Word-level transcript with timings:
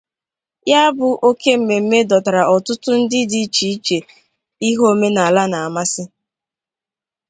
Ya 0.71 0.81
bụ 0.97 1.07
óké 1.29 1.51
mmemme 1.59 1.97
dọtàrà 2.09 2.43
ọtụtụ 2.55 2.91
ndị 3.01 3.19
dị 3.31 3.39
iche 3.45 3.65
iche 3.75 3.97
ihe 4.67 4.81
omenala 4.91 5.43
na-amasị 5.51 6.03